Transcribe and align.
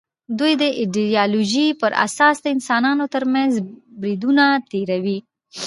دوی 0.39 0.53
د 0.61 0.63
ایدیالوژۍ 0.79 1.67
پر 1.81 1.91
اساس 2.05 2.35
د 2.41 2.45
انسانانو 2.55 3.05
تر 3.13 3.23
منځ 3.33 3.51
بریدونه 4.01 4.45
تېروي 4.71 5.19